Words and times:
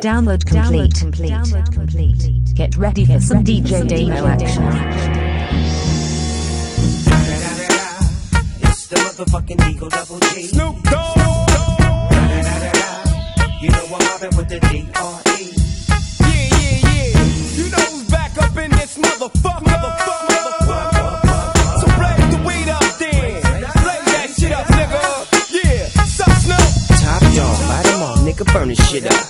Download 0.00 0.44
complete. 0.46 0.94
Download 0.94 1.72
complete. 1.74 2.54
Get 2.54 2.74
ready 2.76 3.04
for 3.04 3.20
some 3.20 3.44
DJ 3.44 3.86
Damo 3.86 4.26
action. 4.26 4.64
It's 8.62 8.86
the 8.86 8.96
motherfucking 8.96 9.70
Eagle 9.70 9.90
Double 9.90 10.18
G. 10.20 10.46
Snoop 10.46 10.82
Dogg. 10.84 11.18
You 13.60 13.68
know 13.68 13.84
I'm 13.84 14.04
mobbing 14.08 14.36
with 14.38 14.48
the 14.48 14.60
D.R.E. 14.70 15.52
Yeah, 16.20 16.32
yeah, 16.32 16.80
yeah. 16.80 17.24
You 17.56 17.70
know 17.70 17.84
who's 17.92 18.08
back 18.10 18.38
up 18.38 18.56
in 18.56 18.70
this 18.70 18.96
motherfucker. 18.96 19.68
Motherfucker, 19.68 20.26
motherfucker. 20.64 21.80
So 21.80 21.86
blaze 22.00 22.30
the 22.32 22.42
weed 22.46 22.68
up 22.70 22.98
then. 22.98 23.42
Blaze 23.84 24.08
that 24.16 24.28
shit 24.38 24.52
up, 24.52 24.66
nigga. 24.66 25.02
Yeah. 25.52 25.88
Sup, 26.04 26.32
Snoop? 26.40 27.00
Top 27.00 27.20
dog, 27.34 27.68
light 27.68 27.86
'em 27.86 28.02
all, 28.02 28.16
nigga, 28.16 28.50
burn 28.54 28.68
this 28.68 28.90
shit 28.90 29.04
up. 29.04 29.29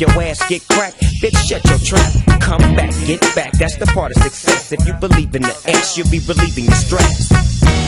your 0.00 0.10
ass 0.22 0.48
get 0.48 0.66
cracked, 0.68 1.00
bitch, 1.20 1.36
shut 1.46 1.64
your 1.64 1.78
trap. 1.78 2.40
Come 2.40 2.60
back, 2.76 2.92
get 3.06 3.20
back, 3.34 3.52
that's 3.52 3.76
the 3.76 3.86
part 3.86 4.12
of 4.16 4.22
success. 4.22 4.72
If 4.72 4.86
you 4.86 4.94
believe 4.94 5.34
in 5.34 5.42
the 5.42 5.62
X, 5.66 5.96
you'll 5.96 6.10
be 6.10 6.20
relieving 6.20 6.66
the 6.66 6.74
stress. 6.74 7.83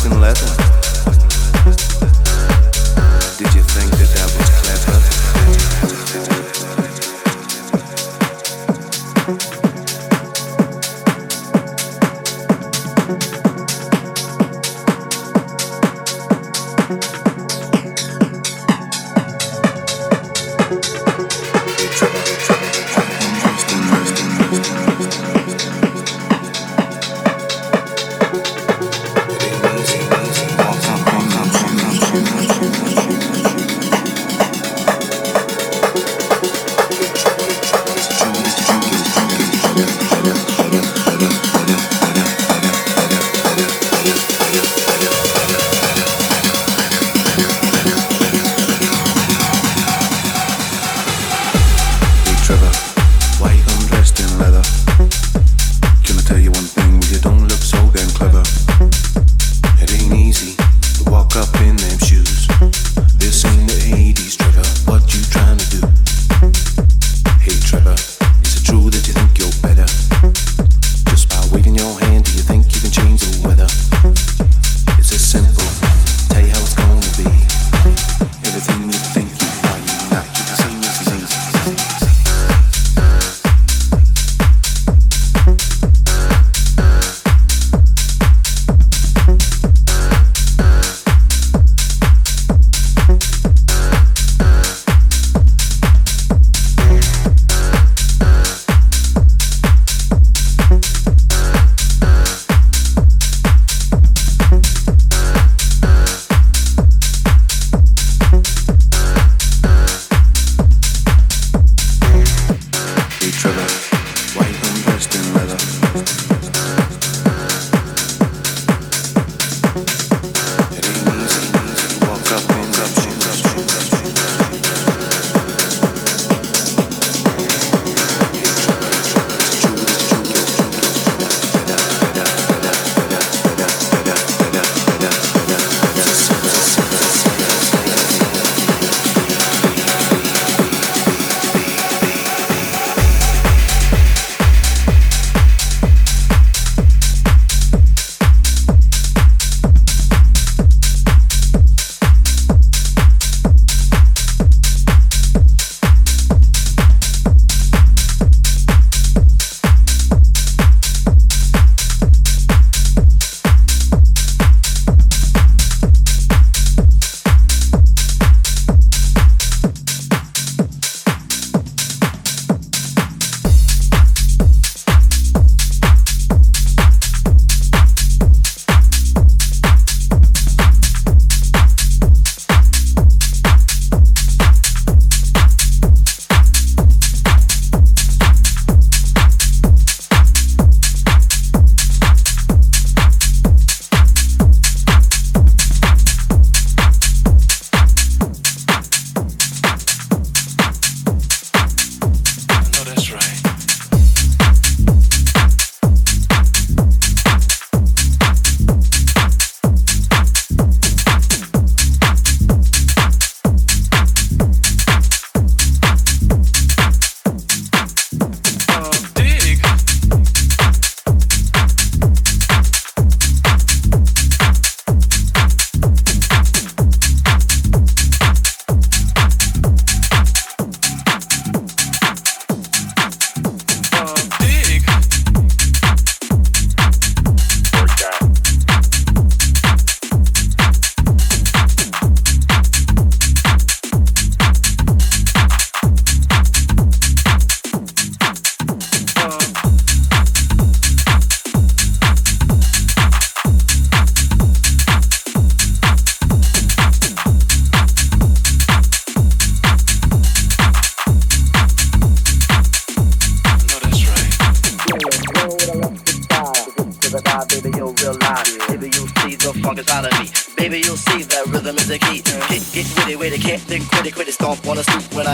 Alaskan 0.00 0.18
leather. 0.18 0.79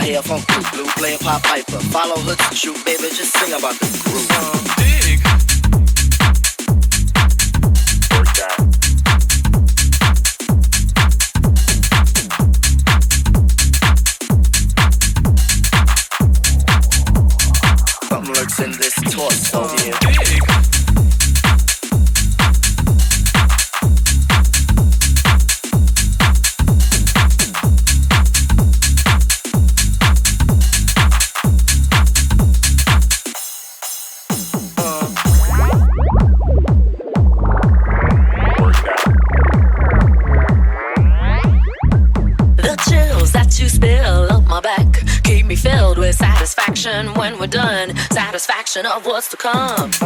hair 0.07 0.23
from 0.23 0.41
Blue 0.73 0.87
playing 0.97 1.19
Pop 1.19 1.43
Piper. 1.43 1.79
Follow 1.91 2.17
her 2.21 2.37
to 2.37 2.55
shoot, 2.55 2.77
baby, 2.85 3.09
just 3.11 3.33
sing 3.33 3.53
about 3.53 3.75
the 3.81 3.87
groove. 4.05 4.66
of 48.85 49.07
what's 49.07 49.31
to 49.31 49.37
come. 49.39 50.06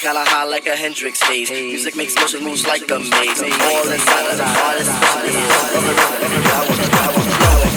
kinda 0.00 0.24
high 0.24 0.44
like 0.44 0.66
a 0.66 0.74
Hendrix 0.74 1.20
phase. 1.20 1.50
Music 1.50 1.94
makes 1.94 2.16
motion 2.16 2.42
moves 2.42 2.66
like 2.66 2.90
a 2.90 2.98
maze. 2.98 3.42
I'm 3.42 3.52
all 3.68 3.84
inside 3.84 4.26
of 4.32 4.38
the 4.40 4.48
artist 4.64 4.90
body. 4.96 5.30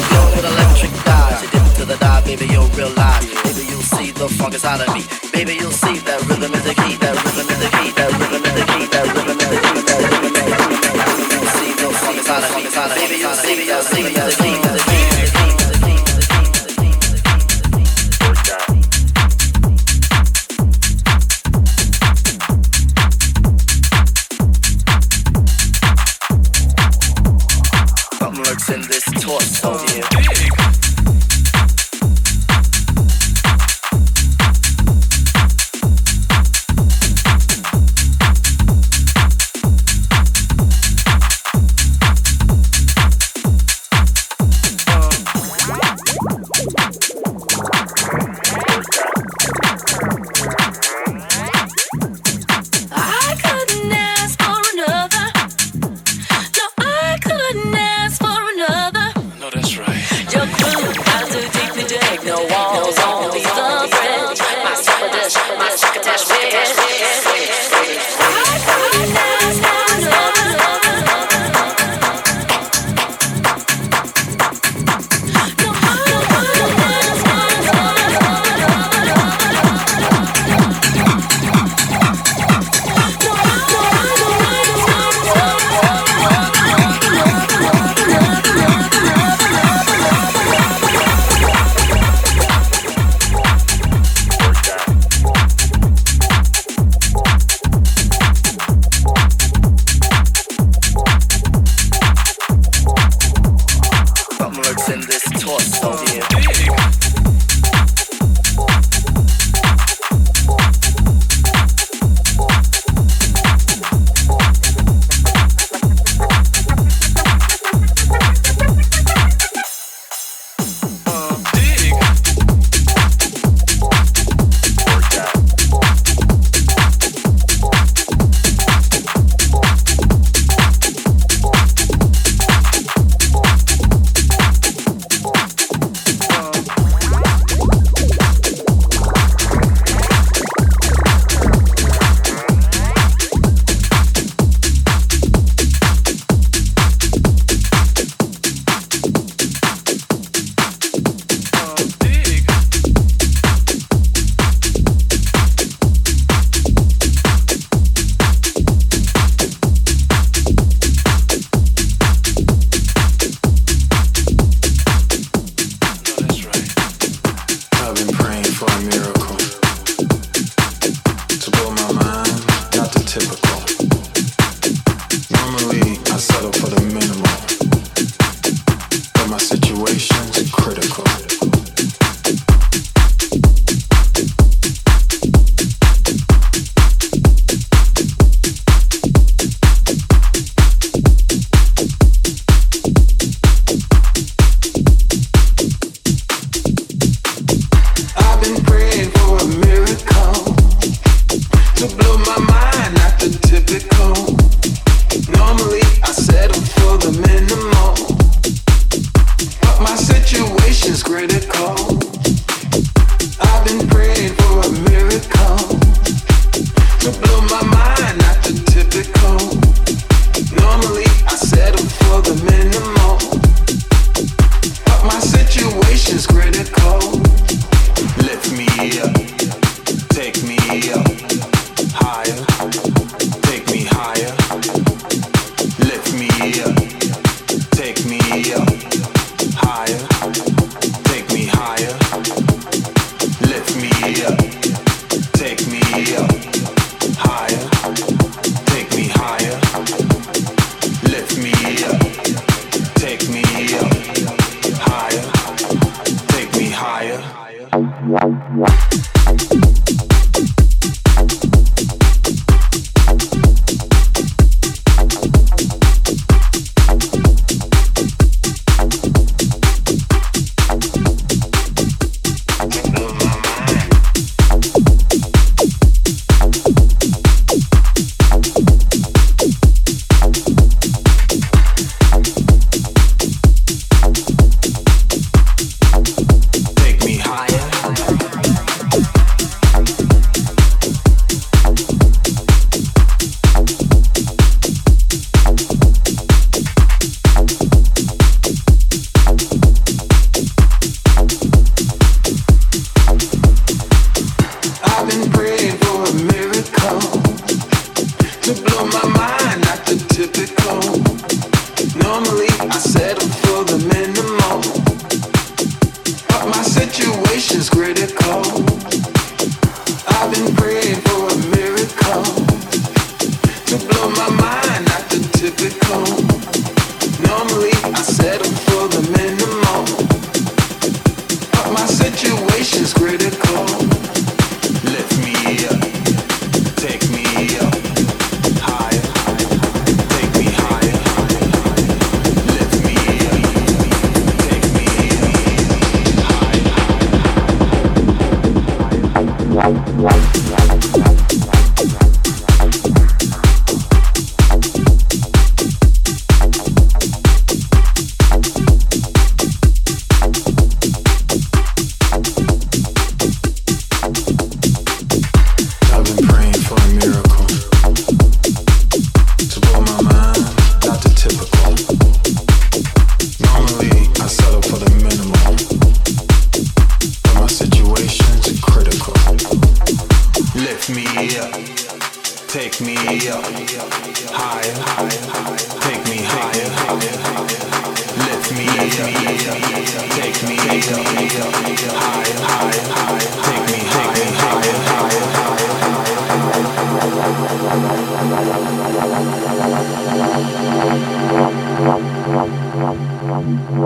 Flow 0.08 0.28
with 0.32 0.46
electric 0.48 0.94
dive. 1.04 1.44
You 1.44 1.50
dip 1.52 1.68
to 1.76 1.86
the 1.86 1.98
dive, 1.98 2.24
baby, 2.24 2.46
you'll 2.48 2.72
realize. 2.80 3.26
Baby, 3.44 3.68
you'll 3.68 3.84
see 3.84 4.12
the 4.12 4.30
funk 4.30 4.54
inside 4.54 4.80
of 4.88 4.96
me. 4.96 5.04
Baby, 5.34 5.56
you'll 5.60 5.72
see 5.72 6.00
that 6.08 6.22
rhythm 6.30 6.54
is 6.54 6.64
the 6.64 6.74
key. 6.74 6.96
That 6.96 7.16
rhythm 7.24 7.50
is 7.52 7.60
the 7.60 7.70
key. 7.76 7.92
That 7.92 8.10
rhythm 8.16 8.46
is 8.48 8.54
the 8.56 8.64
key. 8.72 8.88
That 8.88 9.04
rhythm 9.12 9.40
is 9.40 9.48
the 9.52 9.60
key. 9.60 9.84
That 9.84 10.00
rhythm 10.00 10.24
is 10.24 10.24
the 10.24 10.24
key. 10.24 10.64
Baby, 12.96 13.18
you'll 13.20 13.36
see 13.36 13.68
that 13.68 13.84
rhythm 13.92 14.16
is 14.16 14.38
the 14.38 14.44
key. 14.44 14.53
in 28.70 28.82
this 28.82 29.04
torch 29.22 29.62
torso, 29.62 29.86
dear. 29.88 30.13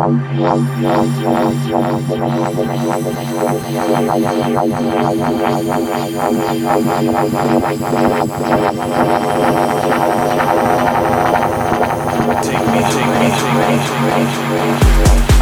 Take 0.07 0.15
me, 12.67 12.79
take 12.87 13.11
me, 13.17 13.27
take 13.97 15.31
me. 15.31 15.36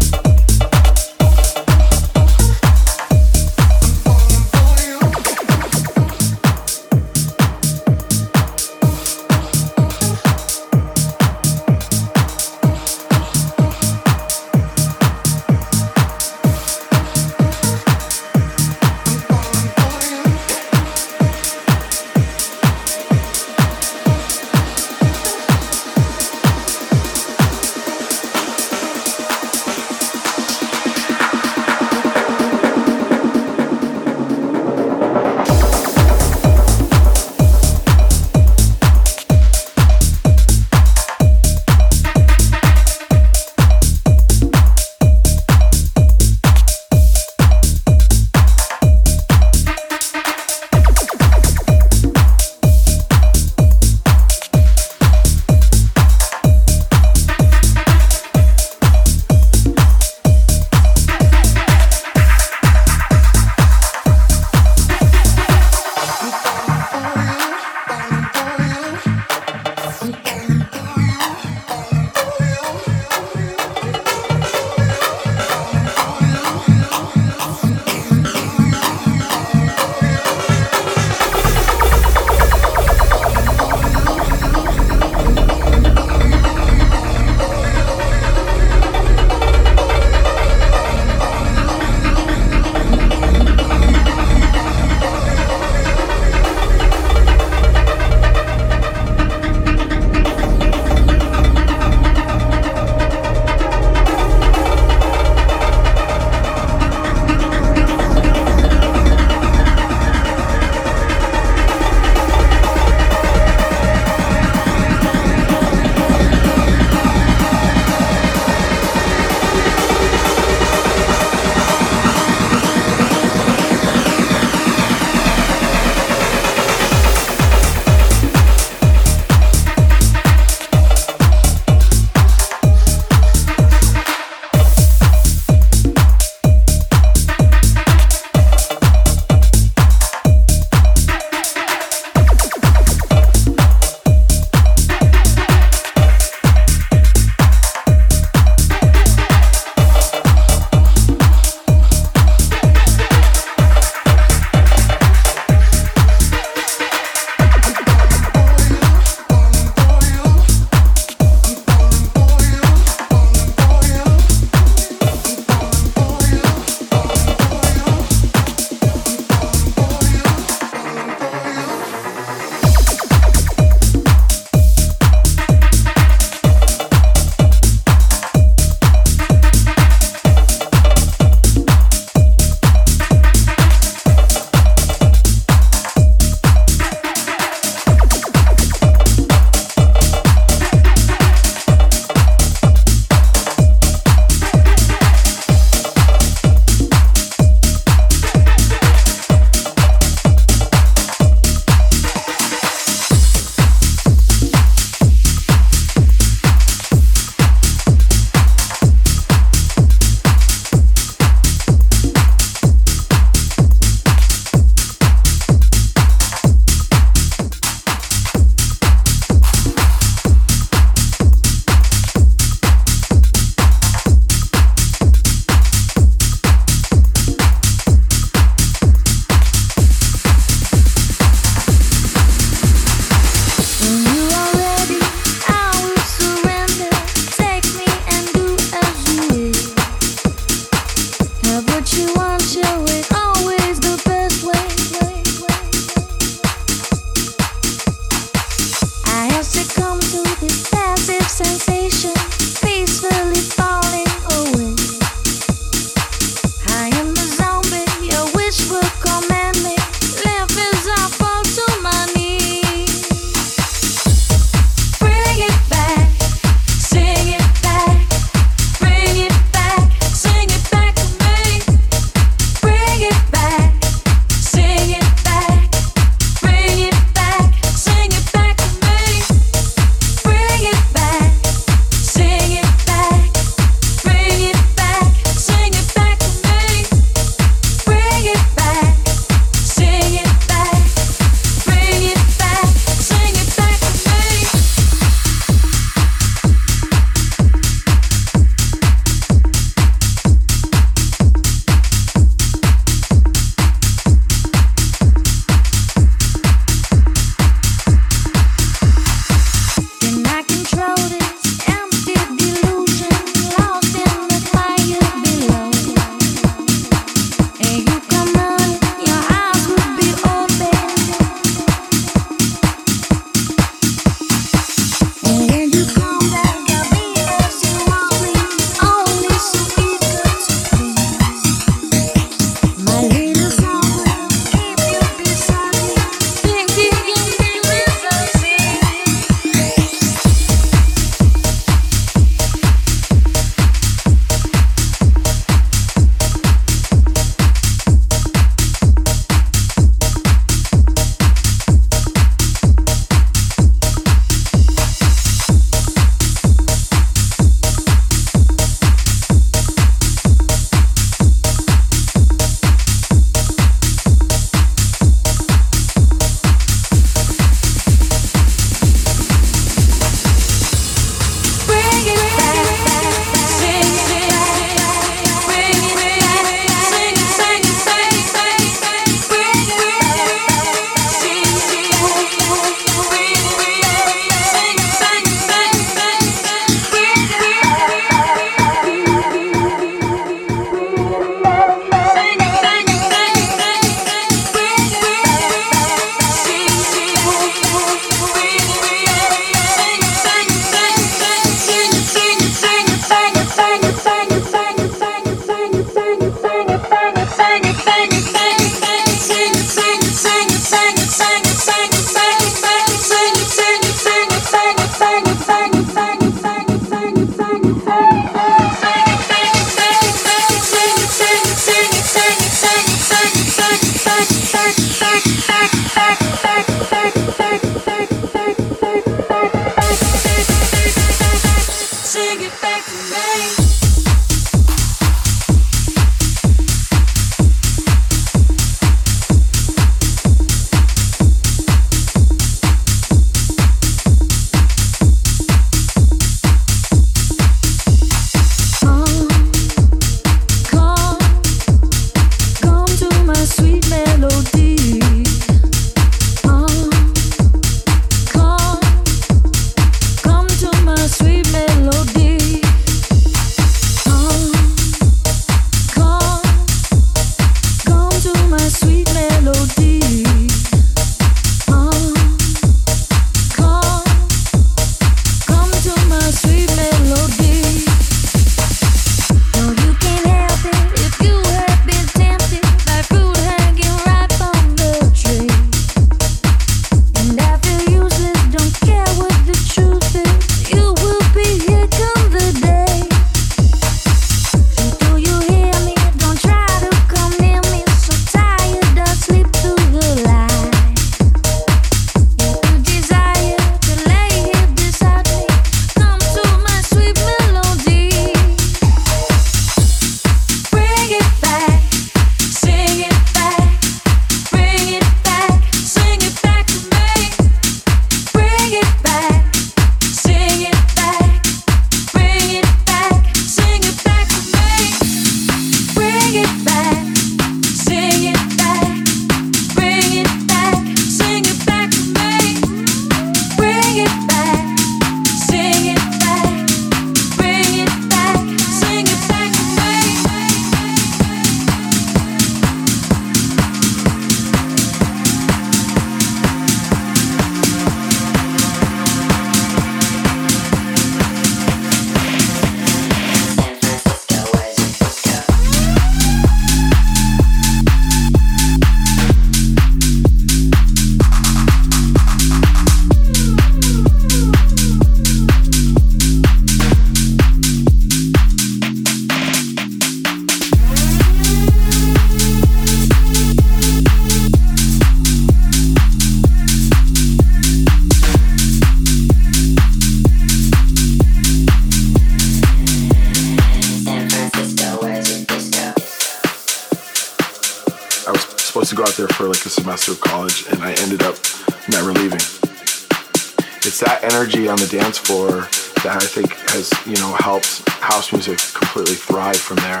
absolutely 599.08 599.34
thrive 599.34 599.56
from 599.56 599.76
there. 599.76 600.00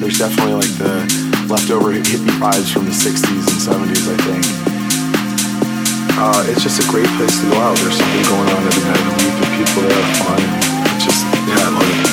There's 0.00 0.18
definitely 0.18 0.54
like 0.54 0.74
the 0.78 1.46
leftover 1.48 1.92
hippie 1.92 2.34
vibes 2.38 2.72
from 2.72 2.84
the 2.84 2.90
60s 2.90 3.46
and 3.46 3.60
70s, 3.62 4.08
I 4.08 4.16
think. 4.26 4.44
Uh, 6.18 6.44
it's 6.48 6.62
just 6.62 6.82
a 6.82 6.90
great 6.90 7.08
place 7.16 7.40
to 7.40 7.50
go 7.50 7.56
out. 7.58 7.76
There's 7.78 7.96
something 7.96 8.22
going 8.24 8.48
on 8.50 8.66
every 8.66 8.84
night 8.84 8.98
of 8.98 9.06
the 9.06 9.24
week, 9.24 9.36
and 9.38 9.66
people 9.66 9.82
there 9.82 9.98
are 9.98 10.14
fun. 10.24 10.40
It's 10.96 11.04
just, 11.04 11.24
yeah, 11.46 11.54
I 11.54 11.70
love 11.70 12.04
it. 12.04 12.07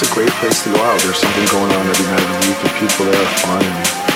it's 0.00 0.12
a 0.12 0.14
great 0.14 0.30
place 0.38 0.62
to 0.62 0.70
go 0.70 0.78
out. 0.78 1.00
There's 1.00 1.18
something 1.18 1.44
going 1.46 1.72
on 1.72 1.86
every 1.88 2.06
night 2.06 2.22
of 2.22 2.28
the 2.28 2.48
week, 2.48 2.58
and 2.62 2.88
people 2.88 3.06
there 3.06 3.20
are 3.20 3.34
fun. 3.42 4.07